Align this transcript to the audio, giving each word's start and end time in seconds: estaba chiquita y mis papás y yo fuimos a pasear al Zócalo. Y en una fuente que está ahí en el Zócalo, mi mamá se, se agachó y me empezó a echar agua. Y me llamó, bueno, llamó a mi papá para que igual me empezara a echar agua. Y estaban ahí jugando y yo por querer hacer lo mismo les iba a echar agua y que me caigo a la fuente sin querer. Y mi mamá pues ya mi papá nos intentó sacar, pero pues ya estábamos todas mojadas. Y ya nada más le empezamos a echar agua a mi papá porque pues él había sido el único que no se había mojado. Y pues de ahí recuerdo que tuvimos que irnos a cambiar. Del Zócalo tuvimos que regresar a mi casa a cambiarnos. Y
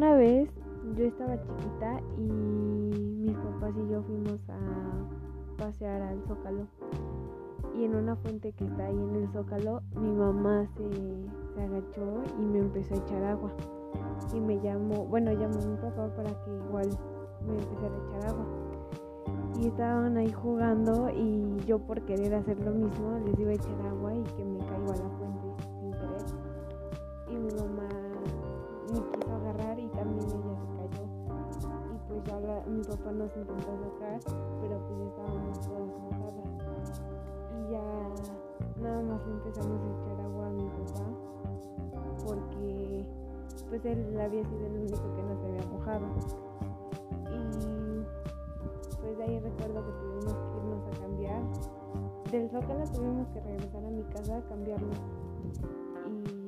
estaba 0.00 1.38
chiquita 1.42 2.00
y 2.16 2.22
mis 2.22 3.36
papás 3.36 3.74
y 3.76 3.90
yo 3.90 4.02
fuimos 4.02 4.40
a 4.48 5.58
pasear 5.58 6.00
al 6.02 6.22
Zócalo. 6.26 6.66
Y 7.74 7.84
en 7.84 7.94
una 7.94 8.16
fuente 8.16 8.52
que 8.52 8.64
está 8.64 8.86
ahí 8.86 8.96
en 8.96 9.14
el 9.14 9.28
Zócalo, 9.32 9.82
mi 9.94 10.10
mamá 10.10 10.66
se, 10.76 10.88
se 11.54 11.62
agachó 11.62 12.22
y 12.38 12.44
me 12.44 12.58
empezó 12.60 12.94
a 12.94 12.98
echar 12.98 13.24
agua. 13.24 13.52
Y 14.34 14.40
me 14.40 14.60
llamó, 14.60 15.04
bueno, 15.06 15.32
llamó 15.32 15.60
a 15.60 15.66
mi 15.66 15.76
papá 15.76 16.14
para 16.16 16.30
que 16.44 16.50
igual 16.50 16.88
me 17.46 17.58
empezara 17.58 17.94
a 17.94 18.08
echar 18.08 18.30
agua. 18.30 18.46
Y 19.60 19.68
estaban 19.68 20.16
ahí 20.16 20.32
jugando 20.32 21.10
y 21.10 21.56
yo 21.66 21.78
por 21.78 22.00
querer 22.02 22.34
hacer 22.34 22.58
lo 22.64 22.72
mismo 22.72 23.18
les 23.26 23.38
iba 23.38 23.50
a 23.50 23.54
echar 23.54 23.86
agua 23.86 24.14
y 24.14 24.22
que 24.22 24.44
me 24.44 24.58
caigo 24.60 24.92
a 24.92 24.96
la 24.96 25.10
fuente 25.18 25.46
sin 25.78 25.92
querer. 25.92 26.24
Y 27.28 27.36
mi 27.36 27.50
mamá 27.54 27.89
pues 32.10 32.24
ya 32.24 32.64
mi 32.66 32.82
papá 32.82 33.12
nos 33.12 33.36
intentó 33.36 33.70
sacar, 33.78 34.20
pero 34.60 34.78
pues 34.80 34.98
ya 34.98 35.06
estábamos 35.06 35.60
todas 35.60 35.86
mojadas. 35.86 37.02
Y 37.54 37.72
ya 37.72 38.82
nada 38.82 39.02
más 39.02 39.26
le 39.26 39.32
empezamos 39.32 39.80
a 39.80 39.88
echar 39.94 40.20
agua 40.26 40.46
a 40.46 40.50
mi 40.50 40.68
papá 40.68 41.04
porque 42.26 43.06
pues 43.68 43.84
él 43.84 44.20
había 44.20 44.44
sido 44.44 44.66
el 44.66 44.72
único 44.72 45.14
que 45.14 45.22
no 45.22 45.40
se 45.40 45.46
había 45.46 45.66
mojado. 45.66 46.06
Y 47.30 48.04
pues 49.00 49.16
de 49.16 49.24
ahí 49.24 49.38
recuerdo 49.38 49.86
que 49.86 49.92
tuvimos 49.92 50.34
que 50.34 50.56
irnos 50.58 50.86
a 50.86 51.00
cambiar. 51.00 51.42
Del 52.32 52.50
Zócalo 52.50 52.84
tuvimos 52.92 53.28
que 53.28 53.40
regresar 53.40 53.84
a 53.84 53.90
mi 53.90 54.02
casa 54.04 54.36
a 54.38 54.42
cambiarnos. 54.42 54.98
Y 56.06 56.39